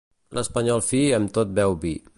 [0.37, 1.95] L'espanyol fi amb tot beu vi.